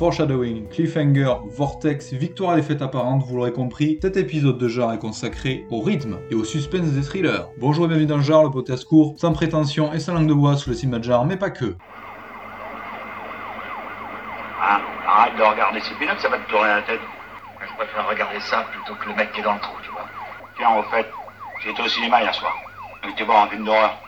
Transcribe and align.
Foreshadowing, 0.00 0.66
Cliffhanger, 0.70 1.34
Vortex, 1.50 2.14
Victoire 2.14 2.54
et 2.54 2.62
défaite 2.62 2.80
apparente, 2.80 3.22
vous 3.22 3.36
l'aurez 3.36 3.52
compris, 3.52 3.98
cet 4.00 4.16
épisode 4.16 4.56
de 4.56 4.66
genre 4.66 4.94
est 4.94 4.98
consacré 4.98 5.66
au 5.68 5.82
rythme 5.82 6.16
et 6.30 6.34
au 6.34 6.42
suspense 6.42 6.92
des 6.92 7.02
thrillers. 7.02 7.50
Bonjour 7.58 7.84
et 7.84 7.88
bienvenue 7.88 8.06
dans 8.06 8.22
genre, 8.22 8.44
le 8.44 8.50
podcast 8.50 8.86
court, 8.86 9.16
sans 9.18 9.34
prétention 9.34 9.92
et 9.92 10.00
sans 10.00 10.14
langue 10.14 10.26
de 10.26 10.32
bois 10.32 10.56
sur 10.56 10.70
le 10.70 10.76
cinéma 10.78 11.00
de 11.00 11.04
genre, 11.04 11.26
mais 11.26 11.36
pas 11.36 11.50
que. 11.50 11.76
Ah, 14.58 14.80
arrête 15.06 15.36
de 15.36 15.42
regarder 15.42 15.80
ces 15.80 15.92
pinottes, 15.96 16.20
ça 16.20 16.30
va 16.30 16.38
te 16.38 16.50
tourner 16.50 16.68
la 16.68 16.80
tête. 16.80 17.00
Je 17.60 17.76
préfère 17.76 18.08
regarder 18.08 18.40
ça 18.40 18.64
plutôt 18.72 18.98
que 18.98 19.06
le 19.06 19.16
mec 19.16 19.30
qui 19.32 19.40
est 19.40 19.44
dans 19.44 19.52
le 19.52 19.60
trou, 19.60 19.76
tu 19.82 19.90
vois. 19.90 20.06
Tiens, 20.56 20.78
au 20.78 20.82
fait, 20.84 21.06
j'étais 21.62 21.82
au 21.82 21.88
cinéma 21.88 22.22
hier 22.22 22.34
soir. 22.34 22.56
J'étais 23.04 23.24
voir 23.24 23.44
un 23.44 23.48
film 23.48 23.66
d'horreur. 23.66 23.98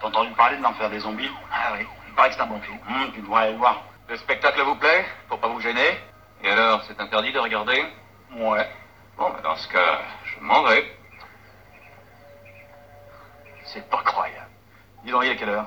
T'as 0.00 0.06
entendu 0.06 0.30
parler 0.36 0.58
de 0.58 0.62
l'enfer 0.62 0.88
des 0.88 1.00
zombies? 1.00 1.30
Ah 1.52 1.72
oui, 1.76 1.84
il 2.06 2.14
paraît 2.14 2.28
que 2.28 2.36
c'est 2.36 2.40
un 2.40 2.46
bon 2.46 2.60
film. 2.60 2.78
Hum, 2.88 3.10
tu 3.12 3.20
devrais 3.20 3.42
aller 3.42 3.52
le 3.54 3.58
voir. 3.58 3.82
Le 4.08 4.16
spectacle 4.16 4.62
vous 4.62 4.76
plaît 4.76 5.04
Pour 5.28 5.38
pas 5.38 5.48
vous 5.48 5.60
gêner 5.60 5.98
Et 6.42 6.48
alors, 6.48 6.82
c'est 6.84 6.98
interdit 6.98 7.32
de 7.32 7.38
regarder? 7.38 7.84
Ouais. 8.36 8.66
Bon, 9.18 9.30
bah, 9.30 9.40
dans 9.42 9.56
ce 9.56 9.68
cas, 9.68 10.00
je 10.24 10.40
m'en 10.40 10.62
vais. 10.64 10.96
C'est 13.66 13.88
pas 13.90 14.02
croyable. 14.02 14.48
Dis 15.04 15.12
il 15.22 15.28
est 15.28 15.36
quelle 15.36 15.50
heure? 15.50 15.66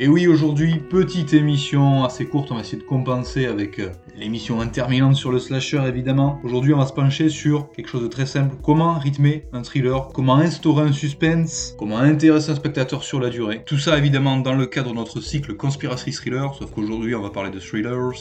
Et 0.00 0.08
oui, 0.08 0.26
aujourd'hui, 0.26 0.80
petite 0.90 1.34
émission 1.34 2.02
assez 2.02 2.26
courte, 2.26 2.50
on 2.50 2.56
va 2.56 2.62
essayer 2.62 2.78
de 2.78 2.82
compenser 2.82 3.46
avec 3.46 3.78
euh, 3.78 3.90
l'émission 4.16 4.60
interminante 4.60 5.14
sur 5.14 5.30
le 5.30 5.38
slasher 5.38 5.80
évidemment. 5.86 6.40
Aujourd'hui, 6.42 6.74
on 6.74 6.78
va 6.78 6.86
se 6.86 6.92
pencher 6.92 7.28
sur 7.28 7.70
quelque 7.70 7.88
chose 7.88 8.02
de 8.02 8.08
très 8.08 8.26
simple. 8.26 8.56
Comment 8.60 8.98
rythmer 8.98 9.46
un 9.52 9.62
thriller? 9.62 10.08
Comment 10.12 10.34
instaurer 10.34 10.82
un 10.88 10.92
suspense? 10.92 11.76
Comment 11.78 11.98
intéresser 11.98 12.50
un 12.50 12.56
spectateur 12.56 13.04
sur 13.04 13.20
la 13.20 13.30
durée? 13.30 13.62
Tout 13.64 13.78
ça 13.78 13.96
évidemment 13.96 14.36
dans 14.36 14.54
le 14.54 14.66
cadre 14.66 14.90
de 14.90 14.96
notre 14.96 15.20
cycle 15.20 15.54
Conspiracy 15.54 16.10
Thriller, 16.10 16.52
sauf 16.58 16.72
qu'aujourd'hui, 16.72 17.14
on 17.14 17.22
va 17.22 17.30
parler 17.30 17.52
de 17.52 17.60
thrillers 17.60 18.18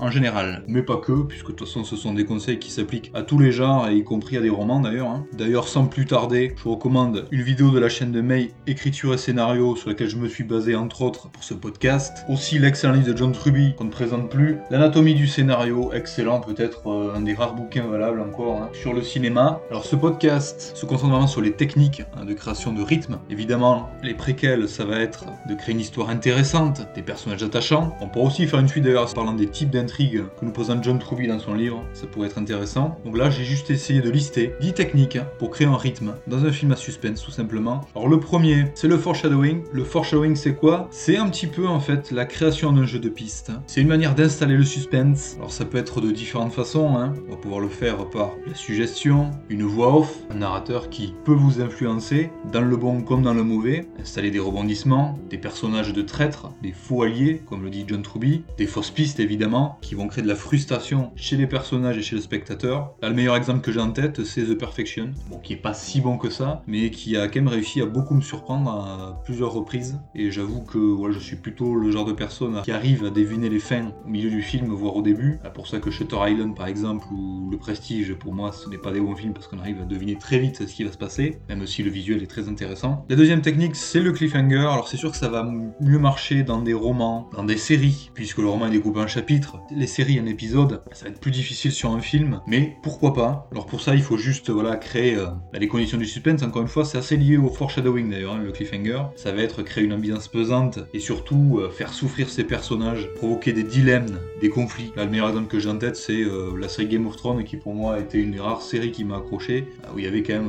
en 0.00 0.10
général, 0.10 0.64
mais 0.66 0.82
pas 0.82 0.96
que, 0.96 1.22
puisque 1.22 1.48
de 1.48 1.52
toute 1.52 1.66
façon 1.68 1.84
ce 1.84 1.96
sont 1.96 2.14
des 2.14 2.24
conseils 2.24 2.58
qui 2.58 2.70
s'appliquent 2.70 3.10
à 3.14 3.22
tous 3.22 3.38
les 3.38 3.52
genres, 3.52 3.88
et 3.88 3.96
y 3.96 4.04
compris 4.04 4.36
à 4.36 4.40
des 4.40 4.50
romans 4.50 4.80
d'ailleurs. 4.80 5.08
hein. 5.08 5.26
D'ailleurs, 5.36 5.68
sans 5.68 5.86
plus 5.86 6.06
tarder, 6.06 6.54
je 6.56 6.62
vous 6.62 6.72
recommande 6.72 7.26
une 7.30 7.42
vidéo 7.42 7.70
de 7.70 7.78
la 7.78 7.88
chaîne 7.88 8.12
de 8.12 8.20
May, 8.20 8.52
écriture 8.66 9.14
et 9.14 9.18
scénario, 9.18 9.76
sur 9.76 9.88
laquelle 9.88 10.08
je 10.08 10.16
me 10.16 10.28
suis 10.28 10.44
basé 10.44 10.74
entre 10.74 11.02
autres 11.02 11.28
pour 11.30 11.44
ce 11.44 11.54
podcast. 11.54 12.24
Aussi 12.28 12.58
l'excellent 12.58 12.94
livre 12.94 13.12
de 13.12 13.16
John 13.16 13.32
Truby, 13.32 13.74
qu'on 13.76 13.84
ne 13.84 13.90
présente 13.90 14.30
plus. 14.30 14.56
L'anatomie 14.70 15.14
du 15.14 15.26
scénario, 15.26 15.92
excellent, 15.92 16.40
peut-être 16.40 16.88
euh, 16.88 17.14
un 17.14 17.20
des 17.20 17.34
rares 17.34 17.54
bouquins 17.54 17.86
valables 17.86 18.20
encore, 18.20 18.62
hein, 18.62 18.68
sur 18.72 18.94
le 18.94 19.02
cinéma. 19.02 19.60
Alors 19.70 19.84
ce 19.84 19.96
podcast 19.96 20.72
se 20.74 20.86
concentre 20.86 21.10
vraiment 21.12 21.26
sur 21.26 21.40
les 21.40 21.52
techniques 21.52 22.02
hein, 22.16 22.24
de 22.24 22.32
création 22.32 22.72
de 22.72 22.82
rythme. 22.82 23.18
Évidemment, 23.28 23.90
les 24.02 24.14
préquels, 24.14 24.68
ça 24.68 24.84
va 24.84 24.98
être 24.98 25.26
de 25.48 25.54
créer 25.54 25.74
une 25.74 25.80
histoire 25.80 26.10
intéressante, 26.10 26.86
des 26.94 27.02
personnages 27.02 27.42
attachants. 27.42 27.96
On 28.00 28.08
pourra 28.08 28.26
aussi 28.26 28.46
faire 28.46 28.60
une 28.60 28.68
suite 28.68 28.84
d'ailleurs 28.84 29.12
parlant 29.12 29.32
des 29.32 29.48
types 29.48 29.70
que 29.98 30.44
nous 30.44 30.52
présente 30.52 30.82
John 30.84 30.98
Truby 30.98 31.26
dans 31.26 31.38
son 31.38 31.54
livre, 31.54 31.82
ça 31.92 32.06
pourrait 32.06 32.28
être 32.28 32.38
intéressant. 32.38 32.98
Donc 33.04 33.16
là, 33.16 33.28
j'ai 33.30 33.44
juste 33.44 33.70
essayé 33.70 34.00
de 34.00 34.10
lister 34.10 34.54
10 34.60 34.72
techniques 34.74 35.18
pour 35.38 35.50
créer 35.50 35.66
un 35.66 35.76
rythme 35.76 36.14
dans 36.26 36.44
un 36.44 36.52
film 36.52 36.72
à 36.72 36.76
suspense, 36.76 37.22
tout 37.22 37.30
simplement. 37.30 37.82
Alors 37.94 38.08
le 38.08 38.20
premier, 38.20 38.66
c'est 38.74 38.88
le 38.88 38.96
foreshadowing. 38.98 39.62
Le 39.72 39.84
foreshadowing, 39.84 40.36
c'est 40.36 40.54
quoi? 40.54 40.88
C'est 40.90 41.16
un 41.16 41.28
petit 41.28 41.46
peu 41.46 41.66
en 41.66 41.80
fait 41.80 42.10
la 42.12 42.24
création 42.24 42.72
d'un 42.72 42.84
jeu 42.84 42.98
de 42.98 43.08
piste. 43.08 43.50
C'est 43.66 43.80
une 43.80 43.88
manière 43.88 44.14
d'installer 44.14 44.56
le 44.56 44.64
suspense. 44.64 45.34
Alors 45.38 45.52
ça 45.52 45.64
peut 45.64 45.78
être 45.78 46.00
de 46.00 46.10
différentes 46.10 46.52
façons. 46.52 46.96
hein. 46.96 47.12
On 47.26 47.32
va 47.32 47.36
pouvoir 47.36 47.60
le 47.60 47.68
faire 47.68 48.08
par 48.10 48.30
la 48.46 48.54
suggestion, 48.54 49.30
une 49.48 49.64
voix 49.64 49.96
off, 49.96 50.14
un 50.30 50.36
narrateur 50.36 50.88
qui 50.88 51.14
peut 51.24 51.34
vous 51.34 51.60
influencer, 51.60 52.30
dans 52.52 52.60
le 52.62 52.76
bon 52.76 53.02
comme 53.02 53.22
dans 53.22 53.34
le 53.34 53.42
mauvais, 53.44 53.88
installer 54.00 54.30
des 54.30 54.38
rebondissements, 54.38 55.18
des 55.28 55.38
personnages 55.38 55.92
de 55.92 56.02
traîtres, 56.02 56.50
des 56.62 56.72
faux 56.72 57.02
alliés, 57.02 57.42
comme 57.48 57.64
le 57.64 57.70
dit 57.70 57.84
John 57.86 58.02
Truby, 58.02 58.44
des 58.56 58.66
fausses 58.66 58.90
pistes 58.90 59.20
évidemment, 59.20 59.78
qui 59.80 59.94
vont 59.94 60.08
créer 60.08 60.22
de 60.22 60.28
la 60.28 60.34
frustration 60.34 61.12
chez 61.16 61.36
les 61.36 61.46
personnages 61.46 61.98
et 61.98 62.02
chez 62.02 62.16
le 62.16 62.22
spectateur. 62.22 62.94
Là, 63.02 63.08
le 63.08 63.14
meilleur 63.14 63.36
exemple 63.36 63.60
que 63.60 63.72
j'ai 63.72 63.80
en 63.80 63.90
tête, 63.90 64.24
c'est 64.24 64.42
The 64.42 64.58
Perfection, 64.58 65.12
qui 65.42 65.54
est 65.54 65.56
pas 65.56 65.74
si 65.74 66.00
bon 66.00 66.18
que 66.18 66.30
ça, 66.30 66.62
mais 66.66 66.90
qui 66.90 67.16
a 67.16 67.28
quand 67.28 67.40
même 67.40 67.48
réussi 67.48 67.80
à 67.80 67.86
beaucoup 67.86 68.14
me 68.14 68.20
surprendre 68.20 68.70
à 68.70 69.20
plusieurs 69.24 69.52
reprises. 69.52 69.98
Et 70.14 70.30
j'avoue 70.30 70.62
que 70.62 70.78
je 71.10 71.18
suis 71.18 71.36
plutôt 71.36 71.74
le 71.74 71.90
genre 71.90 72.04
de 72.04 72.12
personne 72.12 72.60
qui 72.62 72.72
arrive 72.72 73.04
à 73.04 73.10
deviner 73.10 73.48
les 73.48 73.58
fins 73.58 73.92
au 74.04 74.08
milieu 74.08 74.30
du 74.30 74.42
film, 74.42 74.68
voire 74.72 74.96
au 74.96 75.02
début. 75.02 75.38
C'est 75.42 75.52
pour 75.52 75.66
ça 75.66 75.78
que 75.78 75.90
Shutter 75.90 76.16
Island, 76.28 76.56
par 76.56 76.66
exemple, 76.66 77.06
ou 77.12 77.48
Le 77.50 77.58
Prestige, 77.58 78.14
pour 78.14 78.32
moi, 78.34 78.52
ce 78.52 78.68
n'est 78.68 78.78
pas 78.78 78.92
des 78.92 79.00
bons 79.00 79.16
films 79.16 79.32
parce 79.32 79.46
qu'on 79.46 79.58
arrive 79.58 79.80
à 79.80 79.84
deviner 79.84 80.16
très 80.16 80.38
vite 80.38 80.66
ce 80.66 80.74
qui 80.74 80.84
va 80.84 80.92
se 80.92 80.98
passer, 80.98 81.38
même 81.48 81.66
si 81.66 81.82
le 81.82 81.90
visuel 81.90 82.22
est 82.22 82.26
très 82.26 82.48
intéressant. 82.48 83.04
La 83.08 83.16
deuxième 83.16 83.42
technique, 83.42 83.76
c'est 83.76 84.00
le 84.00 84.12
cliffhanger. 84.12 84.58
Alors, 84.58 84.88
c'est 84.88 84.96
sûr 84.96 85.10
que 85.10 85.16
ça 85.16 85.28
va 85.28 85.48
mieux 85.80 85.98
marcher 85.98 86.42
dans 86.42 86.62
des 86.62 86.74
romans, 86.74 87.28
dans 87.34 87.44
des 87.44 87.56
séries, 87.56 88.10
puisque 88.14 88.38
le 88.38 88.48
roman 88.48 88.66
est 88.66 88.70
découpé 88.70 89.00
en 89.00 89.06
chapitres. 89.06 89.58
Les 89.72 89.86
séries, 89.86 90.18
un 90.18 90.26
épisode, 90.26 90.82
ça 90.92 91.04
va 91.04 91.10
être 91.10 91.20
plus 91.20 91.30
difficile 91.30 91.70
sur 91.70 91.92
un 91.92 92.00
film, 92.00 92.40
mais 92.46 92.76
pourquoi 92.82 93.14
pas? 93.14 93.48
Alors, 93.52 93.66
pour 93.66 93.80
ça, 93.80 93.94
il 93.94 94.02
faut 94.02 94.16
juste 94.16 94.50
voilà, 94.50 94.76
créer 94.76 95.14
euh, 95.14 95.26
bah, 95.52 95.60
les 95.60 95.68
conditions 95.68 95.96
du 95.96 96.06
suspense. 96.06 96.42
Encore 96.42 96.62
une 96.62 96.68
fois, 96.68 96.84
c'est 96.84 96.98
assez 96.98 97.16
lié 97.16 97.36
au 97.36 97.48
foreshadowing 97.48 98.10
d'ailleurs, 98.10 98.34
hein, 98.34 98.42
le 98.42 98.50
cliffhanger. 98.50 99.02
Ça 99.14 99.30
va 99.30 99.42
être 99.42 99.62
créer 99.62 99.84
une 99.84 99.92
ambiance 99.92 100.26
pesante 100.26 100.80
et 100.92 100.98
surtout 100.98 101.60
euh, 101.60 101.70
faire 101.70 101.92
souffrir 101.92 102.28
ses 102.30 102.44
personnages, 102.44 103.08
provoquer 103.14 103.52
des 103.52 103.62
dilemmes, 103.62 104.18
des 104.40 104.48
conflits. 104.48 104.92
Là, 104.96 105.04
le 105.04 105.10
meilleur 105.10 105.28
exemple 105.28 105.48
que 105.48 105.60
j'ai 105.60 105.68
en 105.68 105.78
tête, 105.78 105.96
c'est 105.96 106.20
euh, 106.20 106.56
la 106.58 106.68
série 106.68 106.88
Game 106.88 107.06
of 107.06 107.16
Thrones 107.16 107.44
qui 107.44 107.56
pour 107.56 107.74
moi 107.74 108.00
était 108.00 108.18
une 108.18 108.32
des 108.32 108.40
rares 108.40 108.62
séries 108.62 108.90
qui 108.90 109.04
m'a 109.04 109.18
accroché, 109.18 109.68
euh, 109.84 109.94
où 109.94 109.98
il 109.98 110.04
y 110.04 110.08
avait 110.08 110.22
quand 110.22 110.34
même. 110.34 110.48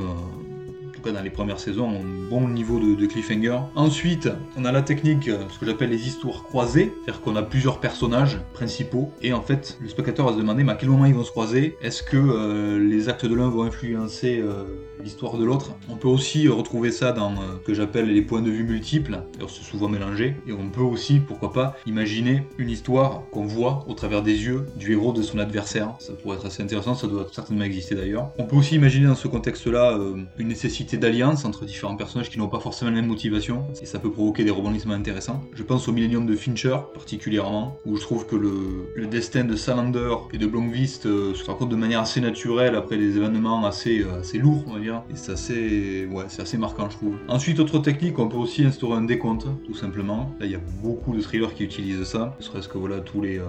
Dans 1.10 1.22
les 1.22 1.30
premières 1.30 1.58
saisons, 1.58 1.90
un 1.90 2.28
bon 2.30 2.48
niveau 2.48 2.78
de, 2.78 3.06
cliffhanger. 3.06 3.58
Ensuite, 3.74 4.28
on 4.56 4.64
a 4.64 4.72
la 4.72 4.82
technique, 4.82 5.28
euh, 5.28 5.42
ce 5.50 5.58
que 5.58 5.66
j'appelle 5.66 5.90
les 5.90 6.06
histoires 6.06 6.44
croisées, 6.44 6.92
c'est-à-dire 7.04 7.22
qu'on 7.22 7.36
a 7.36 7.42
plusieurs 7.42 7.80
personnages 7.80 8.38
principaux, 8.52 9.12
et 9.22 9.32
en 9.32 9.42
fait, 9.42 9.76
le 9.80 9.88
spectateur 9.88 10.26
va 10.26 10.32
se 10.32 10.38
demander 10.38 10.62
mais 10.62 10.72
à 10.72 10.76
quel 10.76 10.88
moment 10.88 11.06
ils 11.06 11.14
vont 11.14 11.24
se 11.24 11.30
croiser, 11.30 11.76
est-ce 11.82 12.02
que 12.02 12.16
euh, 12.16 12.78
les 12.78 13.08
actes 13.08 13.26
de 13.26 13.34
l'un 13.34 13.48
vont 13.48 13.64
influencer 13.64 14.38
euh, 14.40 14.64
l'histoire 15.02 15.36
de 15.36 15.44
l'autre? 15.44 15.72
On 15.88 15.96
peut 15.96 16.08
aussi 16.08 16.46
retrouver 16.48 16.92
ça 16.92 17.12
dans 17.12 17.34
ce 17.36 17.66
que 17.66 17.74
j'appelle 17.74 18.12
les 18.12 18.22
points 18.22 18.42
de 18.42 18.50
vue 18.50 18.64
multiples, 18.64 19.18
c'est 19.48 19.64
souvent 19.64 19.88
mélangé, 19.88 20.36
et 20.46 20.52
on 20.52 20.68
peut 20.70 20.82
aussi, 20.82 21.18
pourquoi 21.18 21.52
pas, 21.52 21.76
imaginer 21.86 22.46
une 22.58 22.70
histoire 22.70 23.22
qu'on 23.32 23.44
voit 23.44 23.84
au 23.88 23.94
travers 23.94 24.22
des 24.22 24.44
yeux 24.44 24.66
du 24.76 24.92
héros 24.92 25.12
de 25.12 25.22
son 25.22 25.38
adversaire. 25.38 25.94
Ça 25.98 26.12
pourrait 26.12 26.36
être 26.36 26.46
assez 26.46 26.62
intéressant, 26.62 26.94
ça 26.94 27.06
doit 27.06 27.26
certainement 27.32 27.64
exister 27.64 27.94
d'ailleurs. 27.94 28.30
On 28.38 28.44
peut 28.44 28.56
aussi 28.56 28.76
imaginer 28.76 29.06
dans 29.06 29.14
ce 29.14 29.28
contexte-là 29.28 29.98
une 30.38 30.48
nécessité 30.48 30.91
d'alliance 30.98 31.44
entre 31.44 31.64
différents 31.64 31.96
personnages 31.96 32.30
qui 32.30 32.38
n'ont 32.38 32.48
pas 32.48 32.60
forcément 32.60 32.90
la 32.90 32.96
même 32.96 33.06
motivation, 33.06 33.64
et 33.80 33.86
ça 33.86 33.98
peut 33.98 34.10
provoquer 34.10 34.44
des 34.44 34.50
rebondissements 34.50 34.94
intéressants. 34.94 35.42
Je 35.54 35.62
pense 35.62 35.88
au 35.88 35.92
Millennium 35.92 36.26
de 36.26 36.36
Fincher 36.36 36.76
particulièrement, 36.94 37.78
où 37.86 37.96
je 37.96 38.02
trouve 38.02 38.26
que 38.26 38.36
le, 38.36 38.90
le 38.94 39.06
destin 39.06 39.44
de 39.44 39.56
Salander 39.56 40.14
et 40.32 40.38
de 40.38 40.46
Blomqvist 40.46 41.06
euh, 41.06 41.34
se 41.34 41.44
raconte 41.44 41.70
de 41.70 41.76
manière 41.76 42.00
assez 42.00 42.20
naturelle 42.20 42.74
après 42.74 42.96
des 42.96 43.16
événements 43.16 43.64
assez, 43.64 44.00
euh, 44.00 44.20
assez 44.20 44.38
lourds, 44.38 44.64
on 44.66 44.74
va 44.74 44.80
dire, 44.80 45.02
et 45.10 45.14
c'est 45.16 45.32
assez, 45.32 46.06
ouais, 46.10 46.24
c'est 46.28 46.42
assez 46.42 46.58
marquant, 46.58 46.88
je 46.90 46.96
trouve. 46.96 47.14
Ensuite, 47.28 47.60
autre 47.60 47.78
technique, 47.78 48.18
on 48.18 48.28
peut 48.28 48.36
aussi 48.36 48.64
instaurer 48.64 48.98
un 48.98 49.02
décompte, 49.02 49.46
tout 49.66 49.74
simplement. 49.74 50.34
Là, 50.40 50.46
il 50.46 50.52
y 50.52 50.56
a 50.56 50.60
beaucoup 50.82 51.14
de 51.14 51.20
thrillers 51.20 51.54
qui 51.54 51.64
utilisent 51.64 52.04
ça, 52.04 52.36
ne 52.38 52.44
serait-ce 52.44 52.68
que 52.68 52.78
voilà, 52.78 53.00
tous 53.00 53.20
les 53.20 53.38
euh, 53.38 53.44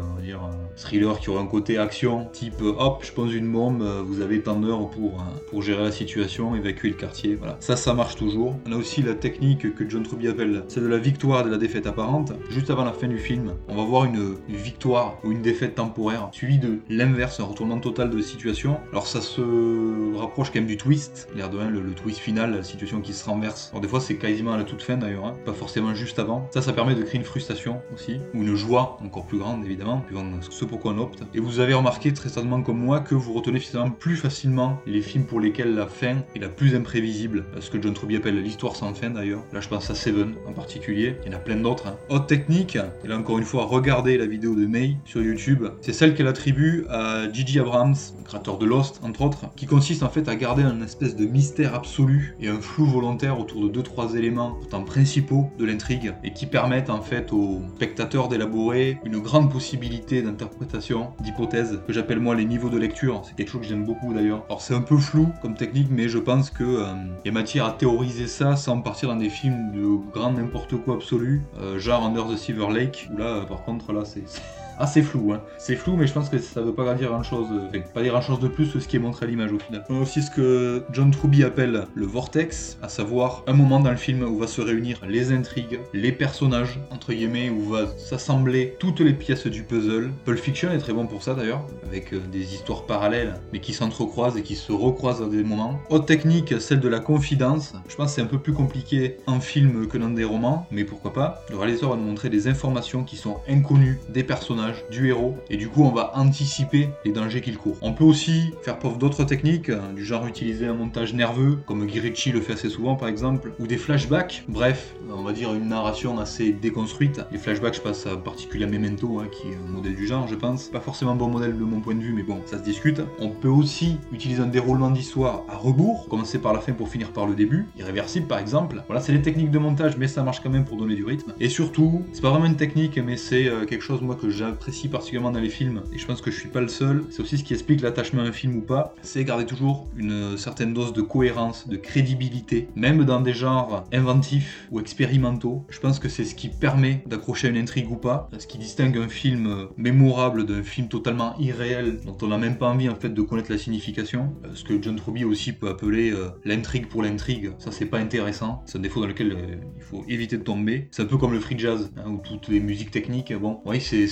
thrillers 0.76 1.20
qui 1.20 1.30
auraient 1.30 1.44
un 1.44 1.48
côté 1.48 1.78
action, 1.78 2.28
type 2.32 2.62
hop, 2.62 3.04
je 3.04 3.12
pose 3.12 3.34
une 3.34 3.52
bombe, 3.52 3.84
vous 4.06 4.22
avez 4.22 4.42
tant 4.42 4.60
d'heures 4.60 4.90
pour, 4.90 5.24
pour 5.50 5.62
gérer 5.62 5.84
la 5.84 5.92
situation, 5.92 6.56
évacuer 6.56 6.90
le 6.90 6.96
quartier, 6.96 7.33
Ça, 7.60 7.76
ça 7.76 7.94
marche 7.94 8.16
toujours. 8.16 8.56
On 8.68 8.72
a 8.72 8.76
aussi 8.76 9.02
la 9.02 9.14
technique 9.14 9.74
que 9.76 9.90
John 9.90 10.04
Truby 10.04 10.28
appelle 10.28 10.64
celle 10.68 10.84
de 10.84 10.88
la 10.88 10.98
victoire 10.98 11.42
et 11.42 11.44
de 11.46 11.50
la 11.50 11.58
défaite 11.58 11.88
apparente. 11.88 12.34
Juste 12.50 12.70
avant 12.70 12.84
la 12.84 12.94
fin 12.94 13.08
du 13.08 13.18
film, 13.18 13.54
on 13.68 13.76
va 13.76 13.84
voir 13.84 14.06
une, 14.06 14.36
victoire 14.48 15.18
ou 15.24 15.32
une 15.32 15.42
défaite 15.42 15.76
temporaire, 15.76 16.30
suivie 16.32 16.60
de 16.60 16.80
l'inverse, 16.90 17.40
un 17.40 17.46
retournement 17.46 17.80
total 17.80 18.10
de 18.10 18.22
situation. 18.22 18.78
Alors 18.92 19.08
ça 19.08 19.22
se 19.22 20.16
rapproche 20.18 20.50
quand 20.50 20.60
même 20.60 20.68
du 20.68 20.78
twist, 20.78 21.28
l'air 21.36 21.50
de 21.50 21.58
rien, 21.58 21.70
le, 21.70 21.82
le 21.82 21.94
twist 21.94 22.20
final, 22.20 22.56
la 22.56 22.64
situation 22.64 23.02
qui 23.02 23.14
se 23.14 23.26
renverse. 23.26 23.70
Alors 23.72 23.82
des 23.82 23.88
fois 23.88 24.00
c'est 24.00 24.16
quasiment 24.16 24.54
à 24.54 24.58
la 24.58 24.64
toute 24.64 24.82
fin 24.82 24.98
d'ailleurs, 24.98 25.26
hein, 25.26 25.36
pas 25.46 25.54
forcément 25.54 25.94
juste 25.94 26.20
avant. 26.20 26.48
Ça, 26.52 26.62
ça 26.62 26.74
permet 26.74 26.96
de 26.96 27.04
créer 27.04 27.20
une 27.20 27.26
frustration 27.26 27.82
aussi, 27.94 28.20
ou 28.34 28.42
une 28.42 28.56
joie 28.56 28.98
encore 29.04 29.26
plus 29.26 29.38
grande 29.38 29.64
évidemment, 29.66 30.04
suivant 30.08 30.26
ce 30.50 30.66
pourquoi 30.66 30.94
on 30.94 31.00
opte. 31.00 31.24
Et 31.34 31.40
vous 31.40 31.60
avez 31.60 31.74
remarqué 31.74 32.14
très 32.14 32.30
certainement 32.30 32.62
comme 32.62 32.80
moi 32.80 33.00
que 33.00 33.16
vous 33.16 33.34
retenez 33.34 33.60
finalement 33.60 33.92
plus 33.92 34.16
facilement 34.16 34.80
les 34.86 35.02
films 35.02 35.26
pour 35.26 35.40
lesquels 35.40 35.74
la 35.74 35.88
fin 35.88 36.18
est 36.36 36.40
la 36.40 36.50
plus 36.50 36.76
imprévisible 36.76 37.23
ce 37.60 37.70
que 37.70 37.82
John 37.82 37.94
Truby 37.94 38.16
appelle 38.16 38.42
l'histoire 38.42 38.76
sans 38.76 38.94
fin 38.94 39.10
d'ailleurs. 39.10 39.44
Là 39.54 39.60
je 39.60 39.68
pense 39.68 39.90
à 39.90 39.96
Seven 39.96 40.36
en 40.48 40.54
particulier, 40.54 41.16
il 41.26 41.32
y 41.32 41.36
en 41.36 41.38
a 41.38 41.42
plein 41.42 41.56
d'autres. 41.56 41.88
Hein. 41.88 41.96
Haute 42.10 42.28
technique, 42.28 42.78
et 43.04 43.08
là 43.08 43.18
encore 43.18 43.38
une 43.38 43.44
fois, 43.44 43.66
regardez 43.66 44.18
la 44.18 44.26
vidéo 44.26 44.56
de 44.56 44.66
May 44.66 44.98
sur 45.06 45.22
YouTube, 45.22 45.66
c'est 45.82 45.94
celle 45.94 46.16
qu'elle 46.16 46.28
attribue 46.28 46.86
à 46.90 47.32
Gigi 47.32 47.60
Abrams, 47.60 47.96
créateur 48.26 48.58
de 48.58 48.66
Lost 48.66 49.00
entre 49.04 49.22
autres, 49.22 49.46
qui 49.56 49.66
consiste 49.66 50.04
en 50.04 50.10
fait 50.10 50.28
à 50.28 50.36
garder 50.36 50.64
un 50.64 50.82
espèce 50.82 51.16
de 51.16 51.26
mystère 51.26 51.76
absolu 51.76 52.36
et 52.40 52.48
un 52.48 52.60
flou 52.60 52.86
volontaire 52.86 53.40
autour 53.40 53.68
de 53.68 53.82
2-3 53.82 54.16
éléments 54.18 54.52
pourtant 54.52 54.84
principaux 54.84 55.50
de 55.58 55.66
l'intrigue 55.66 56.14
et 56.24 56.34
qui 56.34 56.46
permettent 56.46 56.90
en 56.90 57.02
fait 57.02 57.34
aux 57.34 57.62
spectateurs 57.76 58.28
d'élaborer 58.28 59.00
une 59.06 59.20
grande 59.20 59.52
possibilité 59.52 60.22
d'interprétation, 60.22 61.12
d'hypothèse, 61.22 61.80
que 61.88 61.94
j'appelle 61.94 62.20
moi 62.20 62.36
les 62.36 62.46
niveaux 62.46 62.70
de 62.70 62.78
lecture. 62.78 63.22
C'est 63.26 63.36
quelque 63.36 63.50
chose 63.50 63.62
que 63.62 63.68
j'aime 63.68 63.86
beaucoup 63.86 64.14
d'ailleurs. 64.14 64.44
Alors 64.48 64.62
c'est 64.62 64.74
un 64.74 64.82
peu 64.82 64.98
flou 64.98 65.30
comme 65.42 65.56
technique, 65.56 65.88
mais 65.90 66.08
je 66.08 66.18
pense 66.18 66.50
que 66.50 66.64
euh, 66.64 66.94
y 67.26 67.30
a 67.30 67.32
matière 67.32 67.66
à 67.66 67.72
théoriser 67.72 68.28
ça 68.28 68.56
sans 68.56 68.82
partir 68.82 69.10
dans 69.10 69.16
des 69.16 69.30
films 69.30 69.72
de 69.72 70.12
grand 70.12 70.32
n'importe 70.32 70.76
quoi 70.78 70.96
absolu, 70.96 71.44
euh, 71.60 71.80
genre 71.80 72.04
Under 72.04 72.28
the 72.28 72.38
Silver 72.38 72.72
Lake, 72.72 73.10
où 73.14 73.18
là 73.18 73.46
par 73.48 73.64
contre 73.64 73.94
là 73.94 74.04
c'est 74.06 74.24
ah, 74.80 74.88
c'est 74.88 75.02
flou, 75.02 75.34
hein. 75.34 75.42
C'est 75.58 75.76
flou, 75.76 75.96
mais 75.96 76.08
je 76.08 76.14
pense 76.14 76.30
que 76.30 76.40
ça 76.40 76.62
veut 76.62 76.74
pas 76.74 76.94
dire 76.96 77.10
grand 77.10 77.24
chose. 77.24 77.48
Enfin, 77.68 77.80
pas 77.94 78.02
dire 78.02 78.12
grand 78.12 78.22
chose 78.22 78.40
de 78.40 78.48
plus 78.48 78.72
que 78.72 78.80
ce 78.80 78.88
qui 78.88 78.96
est 78.96 79.00
montré 79.00 79.26
à 79.26 79.30
l'image 79.30 79.52
au 79.52 79.60
final. 79.60 79.84
On 79.90 79.98
a 79.98 80.02
aussi 80.02 80.22
ce 80.22 80.32
que 80.32 80.84
John 80.92 81.12
Truby 81.12 81.44
appelle 81.44 81.86
le 81.94 82.06
vortex, 82.06 82.78
à 82.82 82.90
savoir 82.90 83.44
un 83.48 83.54
moment 83.54 83.80
dans 83.80 83.92
le 83.92 83.98
film 83.98 84.24
où 84.24 84.38
va 84.38 84.48
se 84.48 84.62
réunir 84.62 85.00
les 85.08 85.32
intrigues, 85.32 85.80
les 85.94 86.12
personnages, 86.12 86.80
entre 86.92 87.14
guillemets, 87.14 87.50
où 87.50 87.70
va 87.70 87.88
s'assembler 87.98 88.76
toutes 88.80 89.00
les 89.00 89.14
pièces 89.14 89.48
du 89.48 89.64
puzzle. 89.64 90.12
Pulp 90.26 90.40
Fiction 90.40 90.72
est 90.72 90.80
très 90.80 90.94
bon 90.94 91.06
pour 91.06 91.24
ça 91.24 91.34
d'ailleurs, 91.34 91.66
avec 91.86 92.14
euh, 92.14 92.20
des 92.32 92.54
histoires 92.54 92.86
parallèles, 92.86 93.36
mais 93.52 93.60
qui 93.60 93.74
s'entrecroisent 93.74 94.38
et 94.38 94.44
qui 94.44 94.56
se 94.56 94.72
recroisent 94.72 95.22
à 95.22 95.28
des 95.28 95.44
moments. 95.44 95.80
Autre 95.90 96.06
technique, 96.06 96.60
celle 96.60 96.80
de 96.80 96.90
la 96.90 97.00
confidence. 97.00 97.74
Je 97.88 97.96
pense 97.96 98.08
que 98.08 98.16
c'est 98.16 98.22
un 98.22 98.26
peu 98.26 98.40
plus 98.40 98.54
compliqué 98.54 99.18
en 99.28 99.40
film 99.40 99.88
que 99.88 99.98
dans 99.98 100.10
des 100.10 100.24
romans, 100.24 100.68
mais 100.72 100.84
pourquoi 100.84 101.14
pas. 101.14 101.44
Le 101.50 101.58
réalisateur 101.58 101.92
va 101.92 101.96
nous 101.96 102.04
montrer 102.04 102.30
des 102.30 102.48
informations 102.48 103.04
qui 103.04 103.18
sont 103.18 103.38
inconnues 103.48 104.00
des 104.10 104.24
personnages 104.24 104.63
du 104.92 105.10
héros, 105.10 105.38
et 105.50 105.58
du 105.58 105.70
coup 105.70 105.84
on 105.84 105.92
va 105.92 106.12
anticiper 106.16 106.90
les 107.06 107.12
dangers 107.12 107.42
qu'il 107.42 107.58
court. 107.58 107.78
On 107.82 107.94
peut 107.94 108.04
aussi 108.04 108.54
faire 108.62 108.80
preuve 108.80 108.98
d'autres 108.98 109.24
techniques, 109.24 109.70
hein, 109.70 109.94
du 109.96 110.06
genre 110.06 110.26
utiliser 110.28 110.68
un 110.68 110.74
montage 110.74 111.14
nerveux, 111.14 111.60
comme 111.66 111.88
Girichi 111.90 112.32
le 112.32 112.42
fait 112.42 112.54
assez 112.54 112.70
souvent 112.70 112.96
par 112.96 113.08
exemple, 113.08 113.54
ou 113.60 113.68
des 113.68 113.78
flashbacks, 113.78 114.44
bref, 114.48 114.96
on 115.10 115.24
va 115.24 115.34
dire 115.34 115.54
une 115.54 115.68
narration 115.68 116.20
assez 116.20 116.52
déconstruite. 116.52 117.22
Les 117.32 117.38
flashbacks, 117.38 117.76
je 117.76 117.82
passe 117.82 118.06
à 118.06 118.18
particulier 118.18 118.66
à 118.66 118.68
Memento, 118.68 119.20
hein, 119.20 119.28
qui 119.32 119.50
est 119.50 119.56
un 119.56 119.72
modèle 119.72 119.96
du 119.96 120.08
genre, 120.08 120.28
je 120.28 120.36
pense. 120.36 120.68
Pas 120.70 120.80
forcément 120.80 121.16
bon 121.16 121.28
modèle 121.28 121.58
de 121.58 121.64
mon 121.64 121.80
point 121.80 121.96
de 121.96 122.02
vue, 122.02 122.14
mais 122.14 122.24
bon, 122.24 122.42
ça 122.46 122.58
se 122.58 122.64
discute. 122.64 123.02
On 123.20 123.30
peut 123.30 123.50
aussi 123.50 123.98
utiliser 124.12 124.42
un 124.42 124.48
déroulement 124.48 124.92
d'histoire 124.92 125.44
à 125.50 125.58
rebours, 125.58 126.08
commencer 126.10 126.40
par 126.40 126.54
la 126.54 126.60
fin 126.60 126.74
pour 126.74 126.90
finir 126.90 127.12
par 127.12 127.26
le 127.26 127.36
début, 127.36 127.68
irréversible 127.78 128.28
par 128.28 128.40
exemple. 128.40 128.84
Voilà, 128.88 129.02
c'est 129.02 129.12
les 129.12 129.22
techniques 129.22 129.52
de 129.52 129.60
montage, 129.60 129.98
mais 129.98 130.08
ça 130.08 130.24
marche 130.24 130.42
quand 130.42 130.50
même 130.50 130.66
pour 130.66 130.78
donner 130.78 130.96
du 130.96 131.06
rythme. 131.06 131.34
Et 131.40 131.50
surtout, 131.50 132.04
c'est 132.12 132.22
pas 132.22 132.30
vraiment 132.30 132.46
une 132.46 132.56
technique, 132.56 132.98
mais 132.98 133.18
c'est 133.18 133.48
euh, 133.48 133.66
quelque 133.66 133.84
chose 133.84 134.02
moi 134.02 134.16
que 134.16 134.30
j'ai 134.30 134.44
j'apprécie 134.54 134.88
particulièrement 134.88 135.32
dans 135.32 135.40
les 135.40 135.50
films, 135.50 135.82
et 135.92 135.98
je 135.98 136.06
pense 136.06 136.22
que 136.22 136.30
je 136.30 136.40
suis 136.40 136.50
pas 136.50 136.62
le 136.62 136.68
seul, 136.68 137.06
c'est 137.10 137.22
aussi 137.22 137.40
ce 137.40 137.44
qui 137.44 137.54
explique 137.54 137.82
l'attachement 137.82 138.22
à 138.22 138.26
un 138.26 138.32
film 138.32 138.58
ou 138.58 138.62
pas, 138.62 138.94
c'est 139.02 139.24
garder 139.24 139.48
toujours 139.48 139.88
une 139.98 140.38
certaine 140.38 140.76
dose 140.76 140.94
de 140.94 141.02
cohérence, 141.02 141.68
de 141.68 141.76
crédibilité, 141.76 142.68
même 142.76 143.04
dans 143.04 143.20
des 143.20 143.34
genres 143.34 143.86
inventifs 143.92 144.68
ou 144.70 144.80
expérimentaux. 144.80 145.66
Je 145.70 145.80
pense 145.80 145.98
que 145.98 146.08
c'est 146.08 146.24
ce 146.24 146.36
qui 146.36 146.50
permet 146.50 147.04
d'accrocher 147.08 147.48
une 147.48 147.58
intrigue 147.58 147.90
ou 147.90 147.96
pas, 147.96 148.30
ce 148.38 148.46
qui 148.46 148.60
distingue 148.60 148.96
un 149.00 149.08
film 149.08 149.70
mémorable 149.76 150.46
d'un 150.46 150.62
film 150.62 150.88
totalement 150.88 151.36
irréel, 151.40 152.00
dont 152.06 152.18
on 152.22 152.28
n'a 152.28 152.38
même 152.38 152.58
pas 152.58 152.68
envie 152.68 152.90
en 152.90 152.96
fait 152.96 153.10
de 153.10 153.22
connaître 153.24 153.52
la 153.52 153.58
signification. 153.58 154.36
Euh, 154.46 154.50
ce 154.54 154.64
que 154.64 154.80
John 154.80 154.96
Truby 154.96 155.26
aussi 155.26 155.52
peut 155.52 155.70
appeler 155.70 156.12
euh, 156.12 156.30
l'intrigue 156.46 156.88
pour 156.88 157.02
l'intrigue. 157.02 157.54
Ça 157.58 157.72
c'est 157.72 157.88
pas 157.88 157.98
intéressant, 157.98 158.62
c'est 158.68 158.78
un 158.78 158.82
défaut 158.82 159.02
dans 159.02 159.08
lequel 159.08 159.32
euh, 159.32 159.56
il 159.78 159.82
faut 159.82 160.04
éviter 160.08 160.38
de 160.38 160.44
tomber. 160.44 160.90
C'est 160.92 161.02
un 161.02 161.06
peu 161.06 161.18
comme 161.18 161.34
le 161.34 161.40
free 161.40 161.58
jazz, 161.58 161.92
hein, 161.98 162.12
ou 162.12 162.18
toutes 162.18 162.50
les 162.50 162.60
musiques 162.60 162.92
techniques. 162.92 163.34
Bon, 163.34 163.62
oui, 163.66 163.82
c'est 163.82 164.08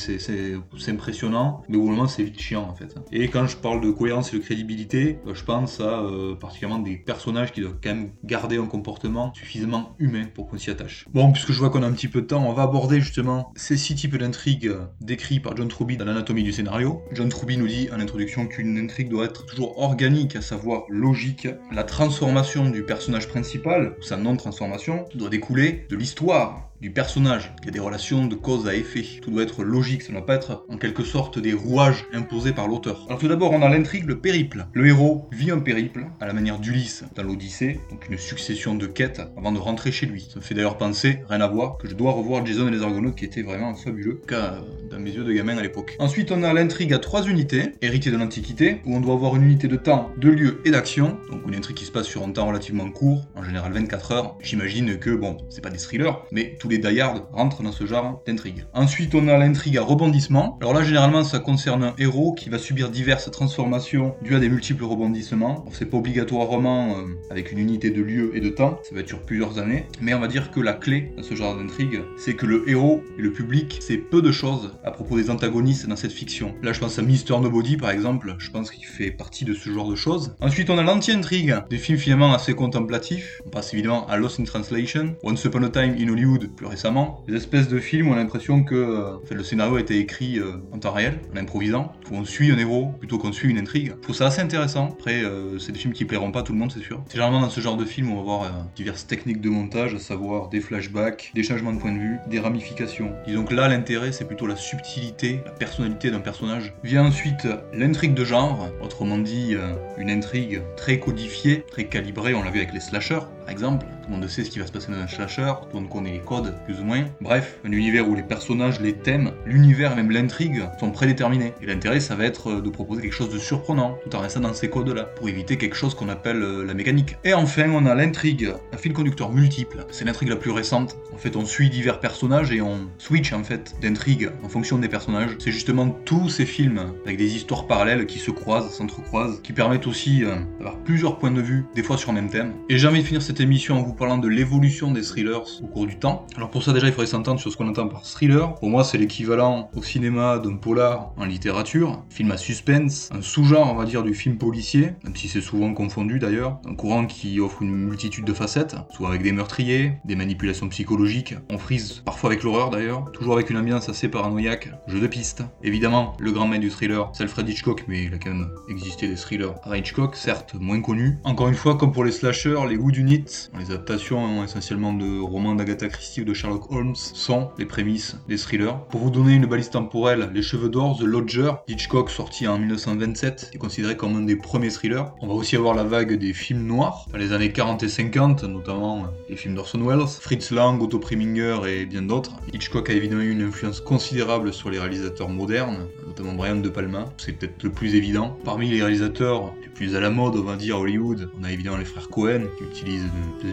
c'est 0.78 0.92
impressionnant, 0.92 1.64
mais 1.70 1.78
au 1.78 1.84
moment 1.84 2.08
c'est 2.08 2.24
vite 2.24 2.40
chiant 2.40 2.68
en 2.70 2.76
fait. 2.76 2.96
Et 3.12 3.28
quand 3.28 3.48
je 3.48 3.58
parle 3.58 3.82
de 3.82 3.92
cohérence 3.92 4.34
et 4.34 4.38
de 4.38 4.42
crédibilité, 4.42 5.20
euh, 5.28 5.34
je 5.34 5.44
pense 5.44 5.80
à 5.80 6.02
euh, 6.02 6.36
particulièrement 6.36 6.82
des 6.82 6.98
personnages 6.98 7.52
qui 7.52 7.62
doivent 7.62 7.80
quand 7.84 7.94
même 7.96 8.12
garder 8.24 8.58
un 8.58 8.66
comportement 8.66 9.34
suffisamment 9.34 9.96
humain 10.00 10.26
pour 10.34 10.48
qu'on 10.48 10.58
s'y 10.58 10.70
attache. 10.70 11.06
Bon, 11.14 11.32
puisque 11.32 11.52
je 11.52 11.60
vois 11.60 11.70
qu'on 11.70 11.84
a 11.84 11.88
un 11.88 11.92
petit 11.94 12.08
peu 12.08 12.22
de 12.22 12.28
temps, 12.28 12.46
on 12.48 12.54
va 12.54 12.64
aborder 12.64 13.02
justement 13.02 13.52
ces 13.56 13.78
six 13.78 13.96
types 13.96 14.18
d'intrigues 14.18 14.68
euh, 14.68 14.86
décrits 15.02 15.40
par 15.40 15.56
John 15.56 15.68
Truby 15.68 15.98
dans 15.98 16.06
l'anatomie 16.06 16.44
du 16.44 16.52
scénario. 16.52 17.02
John 17.14 17.30
Truby 17.30 17.58
nous 17.58 17.68
dit 17.68 17.90
en 17.94 18.00
introduction 18.00 18.48
qu'une 18.48 18.78
intrigue 18.78 19.10
doit 19.10 19.26
être 19.26 19.46
toujours 19.46 19.80
organique, 19.80 20.36
à 20.36 20.42
savoir 20.42 20.84
logique. 20.90 21.48
La 21.72 21.84
transformation 21.84 22.70
du 22.70 22.84
personnage 22.84 23.28
principal, 23.28 23.96
ou 24.00 24.04
sa 24.04 24.18
non-transformation, 24.18 25.06
doit 25.16 25.30
découler 25.30 25.86
de 25.90 25.96
l'histoire 25.96 26.71
du 26.82 26.90
personnage, 26.90 27.54
qui 27.62 27.70
a 27.70 27.72
des 27.72 27.80
relations 27.80 28.26
de 28.26 28.34
cause 28.34 28.68
à 28.68 28.76
effet. 28.76 29.06
Tout 29.22 29.30
doit 29.30 29.44
être 29.44 29.64
logique, 29.64 30.02
ça 30.02 30.12
ne 30.12 30.18
doit 30.18 30.26
pas 30.26 30.36
être 30.36 30.66
en 30.68 30.78
quelque 30.78 31.04
sorte 31.04 31.38
des 31.38 31.54
rouages 31.54 32.08
imposés 32.12 32.54
par 32.54 32.68
l'auteur. 32.68 33.06
Alors 33.08 33.20
tout 33.20 33.28
d'abord, 33.28 33.52
on 33.52 33.62
a 33.62 33.70
l'intrigue, 33.70 34.06
le 34.06 34.20
périple. 34.20 34.66
Le 34.74 34.88
héros 34.88 35.30
vit 35.32 35.52
un 35.52 35.60
périple, 35.60 36.08
à 36.20 36.26
la 36.26 36.34
manière 36.34 36.58
d'Ulysse 36.58 37.04
dans 37.16 37.24
l'Odyssée, 37.24 37.80
donc 37.92 38.10
une 38.10 38.18
succession 38.18 38.74
de 38.74 38.88
quêtes 38.88 39.22
avant 39.38 39.52
de 39.52 39.60
rentrer 39.60 39.92
chez 39.92 40.08
lui. 40.08 40.28
Ça 40.34 40.40
me 40.40 40.44
fait 40.44 40.56
d'ailleurs 40.56 40.78
penser, 40.78 41.20
rien 41.30 41.42
à 41.42 41.48
voir, 41.48 41.78
que 41.78 41.88
je 41.88 41.94
dois 41.94 42.12
revoir 42.14 42.44
Jason 42.46 42.68
et 42.68 42.72
les 42.72 42.82
Argonautes 42.82 43.16
qui 43.16 43.26
était 43.26 43.44
vraiment 43.44 43.76
fabuleux, 43.76 44.20
cas 44.28 44.58
dans 44.90 45.00
mes 45.00 45.12
yeux 45.12 45.24
de 45.24 45.32
gamin 45.32 45.58
à 45.58 45.62
l'époque. 45.62 45.96
Ensuite, 46.00 46.32
on 46.32 46.42
a 46.42 46.52
l'intrigue 46.52 46.94
à 46.94 47.00
trois 47.00 47.28
unités, 47.28 47.74
héritée 47.82 48.10
de 48.10 48.18
l'Antiquité, 48.18 48.82
où 48.86 48.96
on 48.96 49.02
doit 49.02 49.14
avoir 49.14 49.36
une 49.36 49.44
unité 49.44 49.68
de 49.68 49.76
temps, 49.76 50.10
de 50.18 50.30
lieu 50.30 50.62
et 50.66 50.72
d'action, 50.72 51.18
donc 51.30 51.42
une 51.48 51.56
intrigue 51.56 51.78
qui 51.78 51.86
se 51.86 51.92
passe 51.92 52.08
sur 52.08 52.24
un 52.24 52.32
temps 52.32 52.48
relativement 52.48 52.90
court, 52.90 53.28
en 53.36 53.44
général 53.44 53.72
24 53.74 54.12
heures. 54.12 54.38
J'imagine 54.42 54.98
que, 54.98 55.12
bon, 55.12 55.38
c'est 55.50 55.62
pas 55.62 55.70
des 55.70 55.78
thrillers, 55.78 56.24
mais 56.32 56.58
tout 56.60 56.71
les 56.72 56.78
die 56.78 57.02
rentrent 57.32 57.64
dans 57.64 57.72
ce 57.72 57.86
genre 57.86 58.24
d'intrigue. 58.26 58.66
Ensuite, 58.74 59.14
on 59.14 59.28
a 59.28 59.38
l'intrigue 59.38 59.78
à 59.78 59.84
rebondissement. 59.84 60.58
Alors 60.62 60.74
là, 60.74 60.84
généralement, 60.84 61.24
ça 61.24 61.40
concerne 61.40 61.84
un 61.84 61.94
héros 61.98 62.34
qui 62.34 62.50
va 62.50 62.58
subir 62.58 62.90
diverses 62.90 63.30
transformations 63.30 64.16
dues 64.22 64.36
à 64.36 64.40
des 64.40 64.50
multiples 64.50 64.84
rebondissements. 64.84 65.66
C'est 65.72 65.86
pas 65.86 65.98
obligatoirement 65.98 66.98
euh, 66.98 67.04
avec 67.30 67.52
une 67.52 67.60
unité 67.60 67.90
de 67.90 68.02
lieu 68.02 68.32
et 68.36 68.40
de 68.40 68.50
temps, 68.50 68.80
ça 68.84 68.96
va 68.96 69.02
être 69.02 69.08
sur 69.08 69.22
plusieurs 69.22 69.60
années. 69.60 69.86
Mais 70.00 70.14
on 70.14 70.20
va 70.20 70.28
dire 70.28 70.52
que 70.52 70.60
la 70.60 70.74
clé 70.74 71.12
dans 71.18 71.24
ce 71.24 71.36
genre 71.36 71.58
d'intrigue, 71.58 72.02
c'est 72.18 72.36
que 72.36 72.46
le 72.46 72.68
héros 72.70 73.04
et 73.18 73.22
le 73.22 73.32
public 73.32 73.78
sait 73.82 73.98
peu 73.98 74.22
de 74.22 74.32
choses 74.32 74.72
à 74.84 74.92
propos 74.92 75.18
des 75.18 75.30
antagonistes 75.30 75.88
dans 75.88 75.96
cette 75.96 76.14
fiction. 76.14 76.56
Là, 76.64 76.72
je 76.74 76.80
pense 76.80 76.98
à 76.98 77.02
Mister 77.02 77.38
Nobody, 77.38 77.78
par 77.78 77.92
exemple. 77.92 78.36
Je 78.38 78.50
pense 78.50 78.72
qu'il 78.72 78.86
fait 78.86 79.12
partie 79.12 79.46
de 79.46 79.54
ce 79.54 79.70
genre 79.70 79.90
de 79.90 79.96
choses. 79.96 80.36
Ensuite, 80.40 80.70
on 80.70 80.78
a 80.78 80.84
l'anti-intrigue, 80.84 81.56
des 81.70 81.78
films 81.78 81.98
finalement 81.98 82.34
assez 82.34 82.54
contemplatifs. 82.54 83.42
On 83.46 83.50
passe 83.50 83.74
évidemment 83.74 84.08
à 84.08 84.16
Lost 84.18 84.40
in 84.40 84.46
Translation, 84.46 85.16
Once 85.24 85.44
Upon 85.44 85.64
a 85.64 85.70
Time 85.70 85.96
in 86.00 86.08
Hollywood, 86.08 86.50
plus 86.62 86.70
récemment, 86.70 87.24
des 87.28 87.36
espèces 87.36 87.70
de 87.70 87.80
films 87.80 88.10
où 88.10 88.12
on 88.12 88.14
a 88.14 88.18
l'impression 88.18 88.64
que 88.64 88.76
euh, 88.76 89.18
le 89.32 89.44
scénario 89.44 89.78
a 89.78 89.80
été 89.80 89.98
écrit 89.98 90.38
euh, 90.38 90.58
en 90.72 90.78
temps 90.78 90.92
réel, 90.92 91.20
en 91.34 91.38
improvisant, 91.38 91.92
où 92.12 92.16
on 92.16 92.24
suit 92.24 92.52
un 92.52 92.58
héros 92.60 92.94
plutôt 93.00 93.18
qu'on 93.18 93.32
suit 93.32 93.50
une 93.50 93.58
intrigue. 93.58 93.94
Je 93.98 94.02
trouve 94.04 94.16
ça 94.16 94.28
assez 94.28 94.42
intéressant. 94.42 94.90
Après, 94.92 95.24
euh, 95.24 95.58
c'est 95.58 95.72
des 95.72 95.80
films 95.80 95.94
qui 95.94 96.06
plairont 96.06 96.32
pas 96.32 96.42
à 96.42 96.44
tout 96.44 96.54
le 96.54 96.60
monde, 96.60 96.72
c'est 96.72 96.84
sûr. 96.84 97.02
C'est 97.08 97.14
généralement 97.14 97.42
dans 97.42 97.50
ce 97.50 97.62
genre 97.62 97.78
de 97.78 97.86
film 97.86 98.12
où 98.12 98.14
on 98.14 98.18
va 98.18 98.22
voir 98.22 98.68
diverses 98.76 99.08
techniques 99.08 99.42
de 99.42 99.50
montage, 99.50 99.96
à 99.96 100.00
savoir 100.00 100.50
des 100.50 100.62
flashbacks, 100.62 101.32
des 101.34 101.42
changements 101.42 101.74
de 101.74 101.80
point 101.80 101.94
de 101.94 101.98
vue, 101.98 102.18
des 102.28 102.40
ramifications. 102.40 103.12
Disons 103.26 103.44
que 103.44 103.56
là, 103.56 103.68
l'intérêt, 103.68 104.12
c'est 104.12 104.26
plutôt 104.26 104.46
la 104.46 104.56
subtilité, 104.56 105.40
la 105.44 105.52
personnalité 105.54 106.12
d'un 106.12 106.20
personnage. 106.20 106.76
Vient 106.84 107.08
ensuite 107.08 107.48
l'intrigue 107.74 108.14
de 108.14 108.24
genre, 108.24 108.70
autrement 108.84 109.18
dit, 109.18 109.56
une 109.98 110.12
intrigue 110.12 110.62
très 110.78 111.00
codifiée, 111.00 111.66
très 111.72 111.86
calibrée, 111.86 112.36
on 112.36 112.44
l'a 112.44 112.52
vu 112.52 112.60
avec 112.60 112.72
les 112.72 112.80
slashers, 112.80 113.26
par 113.40 113.50
exemple. 113.50 113.88
Tout 114.04 114.12
le 114.12 114.18
monde 114.18 114.28
sait 114.28 114.44
ce 114.44 114.52
qui 114.52 114.60
va 114.60 114.68
se 114.68 114.72
passer 114.72 114.92
dans 114.92 115.00
un 115.00 115.08
slasher, 115.08 115.54
tout 115.62 115.78
le 115.78 115.82
monde 115.82 115.90
connaît 115.90 116.12
les 116.12 116.20
codes, 116.20 116.51
plus 116.66 116.80
ou 116.80 116.84
moins. 116.84 117.06
Bref, 117.22 117.60
un 117.66 117.72
univers 117.72 118.08
où 118.08 118.16
les 118.16 118.24
personnages, 118.24 118.80
les 118.80 118.94
thèmes, 118.94 119.32
l'univers 119.46 119.96
même 119.96 120.12
l'intrigue 120.12 120.64
sont 120.80 120.92
prédéterminés. 120.92 121.54
Et 121.62 121.66
l'intérêt, 121.66 122.00
ça 122.00 122.16
va 122.16 122.26
être 122.26 122.62
de 122.62 122.70
proposer 122.70 123.02
quelque 123.02 123.14
chose 123.14 123.30
de 123.30 123.40
surprenant, 123.40 123.98
tout 124.04 124.16
en 124.16 124.20
restant 124.20 124.42
dans 124.42 124.54
ces 124.54 124.70
codes-là, 124.70 125.04
pour 125.04 125.30
éviter 125.30 125.58
quelque 125.58 125.76
chose 125.76 125.96
qu'on 125.96 126.10
appelle 126.10 126.42
euh, 126.42 126.66
la 126.66 126.74
mécanique. 126.74 127.18
Et 127.24 127.34
enfin, 127.34 127.70
on 127.70 127.86
a 127.86 127.96
l'intrigue, 127.96 128.54
un 128.74 128.78
fil 128.78 128.94
conducteur 128.94 129.32
multiple. 129.32 129.86
C'est 129.92 130.06
l'intrigue 130.06 130.30
la 130.30 130.36
plus 130.36 130.52
récente. 130.52 130.98
En 131.14 131.18
fait, 131.18 131.36
on 131.36 131.46
suit 131.46 131.70
divers 131.70 132.00
personnages 132.00 132.52
et 132.52 132.62
on 132.62 132.90
switch 132.98 133.34
en 133.34 133.44
fait 133.44 133.76
d'intrigue 133.82 134.30
en 134.44 134.50
fonction 134.50 134.78
des 134.78 134.90
personnages. 134.90 135.32
C'est 135.40 135.52
justement 135.52 135.90
tous 136.06 136.30
ces 136.30 136.46
films 136.46 136.94
avec 137.06 137.18
des 137.18 137.36
histoires 137.36 137.68
parallèles 137.68 138.06
qui 138.06 138.20
se 138.20 138.32
croisent, 138.32 138.72
s'entrecroisent, 138.72 139.42
qui 139.42 139.54
permettent 139.54 139.88
aussi 139.88 140.24
euh, 140.24 140.36
d'avoir 140.58 140.78
plusieurs 140.80 141.20
points 141.20 141.32
de 141.32 141.42
vue, 141.42 141.66
des 141.76 141.84
fois 141.84 141.98
sur 141.98 142.10
un 142.10 142.14
même 142.14 142.30
thème. 142.30 142.54
Et 142.70 142.78
j'ai 142.78 142.88
envie 142.88 143.02
de 143.02 143.08
finir 143.08 143.22
cette 143.22 143.40
émission 143.40 143.78
en 143.78 143.84
vous 143.84 143.94
parlant 143.94 144.18
de 144.18 144.28
l'évolution 144.28 144.92
des 144.92 145.02
thrillers 145.02 145.62
au 145.64 145.68
cours 145.68 145.88
du 145.88 145.98
temps. 145.98 146.26
Alors 146.42 146.50
pour 146.50 146.64
ça 146.64 146.74
déjà 146.74 146.88
il 146.88 146.92
faudrait 146.92 147.06
s'entendre 147.06 147.40
sur 147.40 147.52
ce 147.52 147.56
qu'on 147.56 147.70
entend 147.70 147.88
par 147.88 148.02
thriller. 148.02 148.56
Pour 148.56 148.72
moi 148.72 148.84
c'est 148.84 148.98
l'équivalent 148.98 149.70
au 149.76 149.84
cinéma 149.84 150.40
d'un 150.40 150.56
polar 150.56 151.14
en 151.16 151.26
littérature, 151.26 152.04
film 152.10 152.32
à 152.32 152.38
suspense, 152.38 153.10
un 153.14 153.22
sous-genre 153.22 153.72
on 153.72 153.76
va 153.76 153.86
dire 153.86 154.02
du 154.02 154.16
film 154.16 154.40
policier, 154.40 154.94
même 155.04 155.16
si 155.16 155.28
c'est 155.28 155.40
souvent 155.40 155.72
confondu 155.76 156.18
d'ailleurs, 156.18 156.60
un 156.66 156.74
courant 156.74 157.06
qui 157.06 157.40
offre 157.40 157.62
une 157.62 157.76
multitude 157.76 158.26
de 158.26 158.34
facettes, 158.34 158.76
soit 158.90 159.10
avec 159.10 159.22
des 159.22 159.34
meurtriers, 159.34 160.00
des 160.04 160.16
manipulations 160.16 160.68
psychologiques, 160.70 161.36
on 161.52 161.60
frise 161.60 162.02
parfois 162.04 162.32
avec 162.32 162.42
l'horreur 162.42 162.72
d'ailleurs, 162.72 163.12
toujours 163.12 163.36
avec 163.36 163.52
une 163.52 163.58
ambiance 163.58 163.88
assez 163.88 164.08
paranoïaque, 164.08 164.72
jeu 164.88 165.00
de 165.00 165.06
piste. 165.06 165.44
Évidemment, 165.62 166.18
le 166.20 166.32
grand 166.32 166.48
maître 166.48 166.62
du 166.62 166.72
thriller, 166.72 167.12
c'est 167.14 167.22
Alfred 167.22 167.48
Hitchcock, 167.48 167.86
mais 167.88 168.06
il 168.06 168.16
a 168.16 168.18
quand 168.18 168.32
même 168.32 168.50
existé 168.68 169.08
des 169.08 169.14
thrillers 169.14 169.54
à 169.62 169.78
Hitchcock, 169.78 170.16
certes 170.16 170.56
moins 170.60 170.82
connus. 170.82 171.20
Encore 171.24 171.50
une 171.50 171.54
fois, 171.54 171.78
comme 171.78 171.92
pour 171.92 172.04
les 172.04 172.12
slashers, 172.12 172.66
les 172.68 172.78
nit, 172.78 173.26
les 173.60 173.66
adaptations 173.66 174.44
essentiellement 174.44 174.94
de 174.94 175.20
romans 175.20 175.54
d'Agatha 175.54 175.88
Christie 175.88 176.21
de 176.26 176.34
Sherlock 176.34 176.72
Holmes, 176.72 176.96
sont 176.96 177.52
les 177.58 177.66
prémices 177.66 178.18
des 178.28 178.38
thrillers. 178.38 178.78
Pour 178.90 179.02
vous 179.02 179.10
donner 179.10 179.34
une 179.34 179.46
balise 179.46 179.70
temporelle, 179.70 180.30
Les 180.34 180.42
Cheveux 180.42 180.70
d'Or, 180.70 180.98
The 180.98 181.04
Lodger, 181.04 181.52
Hitchcock 181.68 182.10
sorti 182.10 182.48
en 182.48 182.58
1927, 182.58 183.52
est 183.54 183.58
considéré 183.58 183.98
comme 183.98 184.16
un 184.16 184.22
des 184.22 184.36
premiers 184.36 184.70
thrillers. 184.70 185.14
On 185.22 185.28
va 185.28 185.34
aussi 185.34 185.56
avoir 185.56 185.74
la 185.74 185.84
vague 185.84 186.14
des 186.14 186.34
films 186.34 186.66
noirs, 186.66 187.06
dans 187.12 187.18
les 187.18 187.34
années 187.34 187.52
40 187.52 187.84
et 187.84 187.90
50, 187.90 188.44
notamment 188.44 189.06
les 189.30 189.36
films 189.36 189.56
d'Orson 189.56 189.82
Welles, 189.86 190.08
Fritz 190.08 190.52
Lang, 190.52 190.82
Otto 190.82 191.00
Preminger 191.00 191.60
et 191.68 191.86
bien 191.86 192.02
d'autres. 192.02 192.34
Hitchcock 192.54 192.90
a 192.90 192.94
évidemment 192.94 193.22
eu 193.22 193.32
une 193.32 193.42
influence 193.42 193.82
considérable 193.82 194.54
sur 194.54 194.70
les 194.70 194.80
réalisateurs 194.80 195.30
modernes, 195.30 195.88
notamment 196.12 196.34
Brian 196.34 196.58
De 196.58 196.68
Palma, 196.68 197.06
c'est 197.18 197.32
peut-être 197.32 197.64
le 197.64 197.70
plus 197.70 197.96
évident. 197.96 198.38
Parmi 198.44 198.70
les 198.70 198.82
réalisateurs 198.82 199.54
les 199.62 199.70
plus 199.70 199.96
à 199.96 200.02
la 200.02 200.10
mode, 200.10 200.36
on 200.36 200.44
va 200.44 200.58
dire 200.58 200.78
Hollywood, 200.78 201.30
on 201.40 201.44
a 201.46 201.52
évidemment 201.52 201.78
les 201.78 201.86
frères 201.86 202.10
Cohen, 202.10 202.44
qui 202.58 202.66
utilisent 202.66 203.08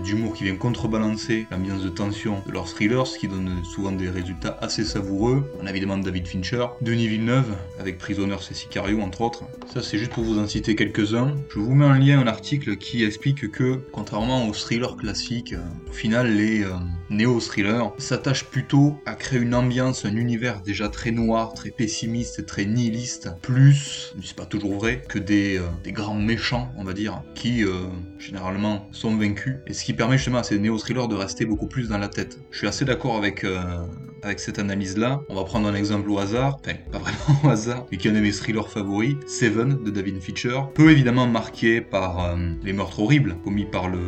d'humour 0.05 0.35
qui 0.35 0.45
vient 0.45 0.57
contrebalancer 0.57 1.47
l'ambiance 1.53 1.83
de 1.83 1.89
tension 1.89 2.43
de 2.47 2.53
leurs 2.53 2.67
thrillers, 2.67 3.07
ce 3.07 3.19
qui 3.19 3.29
donne 3.29 3.63
souvent 3.65 3.93
des 3.93 4.11
résultats 4.11 4.59
assez 4.61 4.85
savoureux. 4.85 5.49
On 5.63 5.67
a 5.67 5.71
évidemment 5.71 5.99
David 5.99 6.27
Fincher, 6.27 6.67
Denis 6.81 7.07
Villeneuve, 7.07 7.55
avec 7.79 7.99
Prisoners 7.99 8.37
et 8.51 8.55
Sicario 8.55 9.01
entre 9.01 9.21
autres. 9.21 9.45
Ça 9.73 9.81
c'est 9.81 9.99
juste 9.99 10.11
pour 10.11 10.25
vous 10.25 10.39
en 10.39 10.47
citer 10.49 10.75
quelques-uns. 10.75 11.37
Je 11.55 11.61
vous 11.61 11.75
mets 11.75 11.85
en 11.85 11.95
lien 11.95 12.19
un 12.19 12.27
article 12.27 12.77
qui 12.77 13.05
explique 13.05 13.53
que, 13.53 13.79
contrairement 13.93 14.49
aux 14.49 14.53
thrillers 14.53 14.97
classiques, 14.97 15.55
au 15.89 15.93
final 15.93 16.35
les 16.35 16.65
euh, 16.65 16.71
néo-thrillers 17.11 17.93
s'attachent 17.99 18.45
plutôt 18.45 18.97
à 19.07 19.15
créer 19.15 19.39
une 19.39 19.55
ambiance, 19.55 20.05
un 20.05 20.17
univers 20.17 20.61
déjà 20.61 20.89
très 20.89 21.13
noir, 21.13 21.55
très 21.55 21.71
pessimiste, 21.71 22.45
très 22.49 22.65
nihiliste, 22.65 23.31
plus, 23.43 24.15
c'est 24.25 24.35
pas 24.35 24.47
toujours 24.47 24.75
vrai, 24.75 25.03
que 25.09 25.21
des, 25.21 25.59
euh, 25.59 25.93
grands 25.93 26.15
méchants, 26.15 26.73
on 26.77 26.83
va 26.83 26.95
dire, 26.95 27.23
qui 27.35 27.63
euh, 27.63 27.71
généralement 28.19 28.89
sont 28.91 29.15
vaincus, 29.15 29.57
et 29.67 29.75
ce 29.75 29.85
qui 29.85 29.93
permet 29.93 30.17
justement 30.17 30.39
à 30.39 30.43
ces 30.43 30.59
néo-thrillers 30.59 31.07
de 31.07 31.15
rester 31.15 31.45
beaucoup 31.45 31.69
plus 31.69 31.89
dans 31.89 31.99
la 31.99 32.09
tête. 32.09 32.41
Je 32.51 32.59
suis 32.59 32.67
assez 32.67 32.85
d'accord 32.85 33.17
avec, 33.17 33.45
euh, 33.45 33.61
avec 34.23 34.41
cette 34.41 34.59
analyse-là. 34.59 35.21
On 35.29 35.37
va 35.37 35.45
prendre 35.45 35.69
un 35.69 35.75
exemple 35.75 36.11
au 36.11 36.19
hasard, 36.19 36.59
enfin 36.61 36.77
pas 36.91 36.99
vraiment 36.99 37.41
au 37.45 37.49
hasard, 37.49 37.87
mais 37.93 37.99
qui 37.99 38.09
est 38.09 38.11
un 38.11 38.15
de 38.15 38.21
mes 38.21 38.33
thrillers 38.33 38.69
favoris, 38.69 39.15
Seven 39.29 39.85
de 39.85 39.91
David 39.91 40.21
Fincher, 40.21 40.59
peu 40.75 40.91
évidemment 40.91 41.27
marqué 41.27 41.81
par 41.81 42.37
les 42.65 42.73
meurtres 42.73 43.01
horribles 43.01 43.37
commis 43.45 43.67
par 43.67 43.89
le 43.89 44.01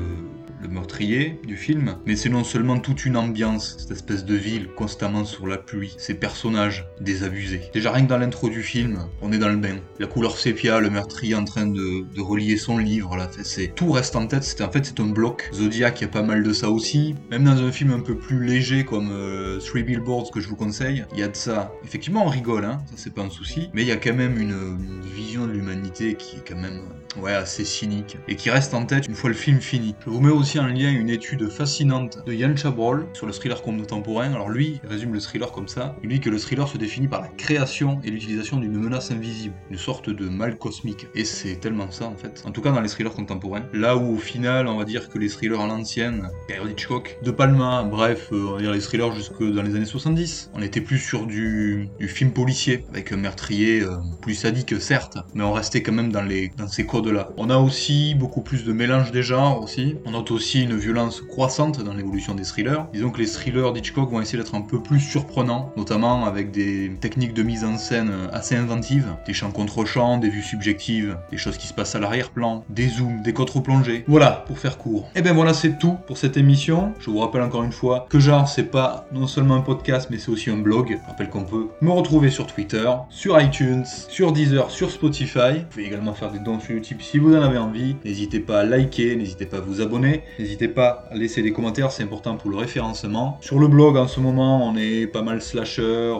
le 0.63 0.69
meurtrier 0.69 1.41
du 1.47 1.57
film, 1.57 1.97
mais 2.07 2.17
c'est 2.17 2.29
non 2.29 2.45
seulement 2.45 2.79
toute 2.79 3.05
une 3.05 3.17
ambiance, 3.17 3.77
cette 3.79 3.91
espèce 3.91 4.25
de 4.25 4.35
ville 4.35 4.69
constamment 4.77 5.25
sur 5.25 5.47
la 5.47 5.57
pluie, 5.57 5.95
ces 5.99 6.15
personnages 6.15 6.87
désabusés. 7.01 7.63
Déjà 7.73 7.93
rien 7.93 8.05
que 8.05 8.09
dans 8.09 8.19
l'intro 8.19 8.49
du 8.49 8.63
film, 8.63 8.99
on 9.23 9.33
est 9.33 9.39
dans 9.39 9.49
le 9.49 9.57
bain. 9.57 9.77
La 9.99 10.07
couleur 10.07 10.39
sépia, 10.39 10.81
le 10.81 10.91
meurtrier 10.91 11.35
en 11.35 11.45
train 11.45 11.67
de, 11.67 12.05
de 12.15 12.21
relier 12.21 12.57
son 12.57 12.79
livre, 12.79 13.17
là, 13.17 13.29
c'est 13.43 13.75
tout 13.75 13.93
reste 13.93 14.17
en 14.17 14.27
tête. 14.27 14.45
C'est 14.45 14.63
en 14.63 14.71
fait 14.71 14.85
c'est 14.85 15.01
un 15.01 15.07
bloc. 15.07 15.51
Zodiac, 15.53 16.01
il 16.01 16.05
y 16.05 16.07
a 16.07 16.09
pas 16.09 16.23
mal 16.23 16.43
de 16.43 16.53
ça 16.53 16.71
aussi. 16.71 17.15
Même 17.31 17.45
dans 17.45 17.63
un 17.63 17.73
film 17.73 17.93
un 17.93 18.01
peu 18.01 18.17
plus 18.17 18.45
léger 18.45 18.85
comme 18.85 19.11
euh, 19.13 19.59
Three 19.59 19.83
Billboards 19.83 20.31
que 20.31 20.41
je 20.41 20.49
vous 20.49 20.57
conseille, 20.57 21.05
il 21.13 21.21
y 21.21 21.23
a 21.23 21.29
de 21.29 21.37
ça. 21.37 21.73
Effectivement, 21.85 22.25
on 22.27 22.29
rigole, 22.29 22.65
hein, 22.65 22.79
ça 22.87 22.95
c'est 22.97 23.15
pas 23.15 23.23
un 23.23 23.31
souci, 23.31 23.71
mais 23.73 23.83
il 23.83 23.89
y 23.89 23.93
a 23.93 23.97
quand 23.97 24.15
même 24.15 24.39
une, 24.39 24.51
une 24.51 25.01
vision 25.01 25.47
de 25.47 25.53
l'humanité 25.53 26.15
qui 26.15 26.37
est 26.37 26.49
quand 26.49 26.61
même 26.61 26.83
ouais 27.21 27.33
assez 27.33 27.65
cynique 27.65 28.19
et 28.29 28.37
qui 28.37 28.51
reste 28.51 28.75
en 28.75 28.85
tête 28.87 29.09
une 29.09 29.15
fois 29.15 29.31
le 29.31 29.37
film 29.37 29.61
fini. 29.61 29.95
Je 30.05 30.11
vous 30.11 30.21
mets 30.21 30.31
aussi 30.31 30.50
en 30.59 30.67
lien 30.67 30.91
une 30.91 31.11
étude 31.11 31.49
fascinante 31.49 32.19
de 32.27 32.33
Yann 32.33 32.57
Chabrol 32.57 33.07
sur 33.13 33.27
le 33.27 33.33
thriller 33.33 33.63
contemporain. 33.63 34.33
Alors 34.33 34.49
lui, 34.49 34.81
résume 34.89 35.13
le 35.13 35.21
thriller 35.21 35.53
comme 35.53 35.69
ça. 35.69 35.97
Il 36.03 36.09
dit 36.09 36.21
que 36.21 36.31
le 36.31 36.39
thriller 36.39 36.67
se 36.67 36.79
définit 36.79 37.09
par 37.09 37.21
la 37.21 37.29
création 37.29 38.01
et 38.05 38.11
l'utilisation 38.11 38.57
d'une 38.57 38.73
menace 38.73 39.11
invisible, 39.11 39.55
une 39.71 39.79
sorte 39.79 40.11
de 40.11 40.29
mal 40.29 40.59
cosmique. 40.59 41.07
Et 41.15 41.25
c'est 41.25 41.57
tellement 41.57 41.91
ça 41.91 42.07
en 42.07 42.17
fait. 42.17 42.43
En 42.47 42.51
tout 42.51 42.63
cas 42.63 42.73
dans 42.73 42.81
les 42.81 42.89
thrillers 42.89 43.13
contemporains. 43.13 43.65
Là 43.73 43.97
où 43.97 44.15
au 44.15 44.19
final, 44.19 44.67
on 44.67 44.77
va 44.77 44.85
dire 44.85 45.09
que 45.09 45.19
les 45.19 45.29
thrillers 45.29 45.61
à 45.61 45.67
l'ancienne, 45.67 46.29
Gary 46.49 46.73
Hitchcock, 46.73 47.19
De 47.23 47.31
Palma, 47.31 47.83
bref, 47.83 48.29
euh, 48.33 48.47
on 48.49 48.53
va 48.55 48.61
dire 48.61 48.73
les 48.73 48.81
thrillers 48.81 49.13
jusque 49.13 49.43
dans 49.43 49.63
les 49.63 49.77
années 49.77 49.85
70, 49.85 50.51
on 50.55 50.63
était 50.63 50.81
plus 50.81 50.99
sur 50.99 51.27
du, 51.27 51.89
du 51.99 52.09
film 52.09 52.33
policier 52.33 52.85
avec 52.91 53.13
un 53.13 53.17
meurtrier 53.17 53.83
euh, 53.83 53.97
plus 54.21 54.35
sadique 54.35 54.81
certes, 54.81 55.19
mais 55.35 55.45
on 55.45 55.53
restait 55.53 55.83
quand 55.83 55.93
même 55.93 56.13
dans 56.13 56.23
les 56.23 56.51
dans 56.57 56.69
ces 56.69 56.87
codes-là. 56.87 57.31
On 57.37 57.51
a 57.51 57.57
aussi 57.57 58.15
beaucoup 58.15 58.41
plus 58.41 58.65
de 58.65 58.73
mélange 58.73 59.13
des 59.13 59.23
genres 59.23 59.63
aussi. 59.63 59.97
On 60.05 60.13
note 60.13 60.31
aussi 60.31 60.40
une 60.41 60.77
violence 60.77 61.21
croissante 61.21 61.83
dans 61.83 61.93
l'évolution 61.93 62.35
des 62.35 62.45
thrillers. 62.45 62.87
Disons 62.93 63.11
que 63.11 63.19
les 63.19 63.27
thrillers 63.27 63.73
d'Hitchcock 63.73 64.11
vont 64.11 64.21
essayer 64.21 64.39
d'être 64.39 64.55
un 64.55 64.63
peu 64.63 64.83
plus 64.83 65.01
surprenants, 65.01 65.73
notamment 65.77 66.25
avec 66.25 66.51
des 66.51 66.91
techniques 67.01 67.35
de 67.35 67.43
mise 67.43 67.65
en 67.65 67.77
scène 67.77 68.13
assez 68.33 68.57
inventives, 68.57 69.09
des 69.27 69.35
champs 69.35 69.51
contre 69.51 69.85
champs, 69.85 70.19
des 70.19 70.31
vues 70.31 70.43
subjectives, 70.43 71.19
des 71.31 71.37
choses 71.37 71.57
qui 71.59 71.67
se 71.67 71.75
passent 71.75 71.95
à 71.95 72.01
l'arrière-plan, 72.01 72.65
des 72.69 72.89
zooms, 72.89 73.23
des 73.23 73.33
contre-plongées. 73.33 74.05
Voilà, 74.09 74.45
pour 74.47 74.59
faire 74.59 74.79
court. 74.79 75.11
Et 75.15 75.23
ben 75.23 75.35
voilà, 75.35 75.55
c'est 75.55 75.79
tout 75.79 75.97
pour 76.07 76.17
cette 76.17 76.37
émission. 76.37 76.93
Je 77.01 77.11
vous 77.11 77.19
rappelle 77.19 77.43
encore 77.43 77.63
une 77.63 77.73
fois 77.73 78.07
que 78.09 78.19
genre 78.19 78.49
c'est 78.49 78.71
pas 78.71 79.07
non 79.13 79.27
seulement 79.27 79.57
un 79.57 79.61
podcast 79.61 80.09
mais 80.11 80.19
c'est 80.19 80.31
aussi 80.31 80.51
un 80.51 80.59
blog. 80.59 80.99
Je 81.03 81.09
rappelle 81.09 81.29
qu'on 81.29 81.45
peut 81.45 81.69
me 81.81 81.91
retrouver 81.91 82.31
sur 82.31 82.47
Twitter, 82.47 82.89
sur 83.11 83.41
iTunes, 83.41 83.85
sur 84.09 84.33
Deezer, 84.33 84.71
sur 84.71 84.91
Spotify. 84.91 85.59
Vous 85.59 85.65
pouvez 85.71 85.87
également 85.87 86.15
faire 86.15 86.33
des 86.33 86.39
dons 86.39 86.61
sur 86.61 86.73
YouTube 86.73 86.99
si 87.01 87.19
vous 87.19 87.37
en 87.37 87.43
avez 87.43 87.59
envie. 87.59 87.97
N'hésitez 88.05 88.41
pas 88.41 88.61
à 88.61 88.65
liker, 88.65 89.17
n'hésitez 89.17 89.47
pas 89.47 89.59
à 89.59 89.61
vous 89.61 89.81
abonner, 89.81 90.23
n'hésitez 90.39 90.69
pas 90.69 91.05
à 91.11 91.17
laisser 91.17 91.43
des 91.43 91.53
commentaires, 91.53 91.91
c'est 91.91 92.03
important 92.03 92.37
pour 92.37 92.51
le 92.51 92.57
référencement. 92.57 93.39
Sur 93.41 93.59
le 93.59 93.69
blog 93.69 93.97
en 93.97 94.09
ce 94.09 94.21
moment, 94.21 94.67
on 94.67 94.77
est 94.77 95.07
pas 95.07 95.23
mal 95.23 95.43
slasher, 95.43 95.83
euh, 95.83 96.15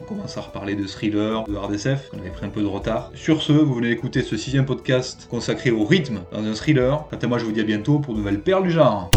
on 0.00 0.04
commence 0.04 0.36
à 0.36 0.40
reparler 0.40 0.74
de 0.74 0.86
thriller, 0.86 1.44
de 1.44 1.54
hard 1.54 1.72
SF, 1.72 2.10
on 2.14 2.18
avait 2.18 2.30
pris 2.30 2.46
un 2.46 2.50
peu 2.50 2.62
de 2.62 2.66
retard. 2.66 3.10
Sur 3.14 3.42
ce, 3.42 3.52
vous 3.52 3.74
venez 3.74 3.88
d'écouter 3.88 4.22
ce 4.22 4.36
sixième 4.36 4.66
podcast 4.66 5.26
consacré 5.30 5.70
au 5.70 5.84
rythme 5.84 6.20
dans 6.32 6.44
un 6.44 6.54
thriller. 6.54 7.04
Quant 7.10 7.18
à 7.20 7.26
moi, 7.26 7.38
je 7.38 7.44
vous 7.44 7.52
dis 7.52 7.60
à 7.60 7.64
bientôt 7.64 7.98
pour 7.98 8.14
de 8.14 8.18
nouvelles 8.18 8.40
perles 8.40 8.62
du 8.62 8.70
genre. 8.70 9.10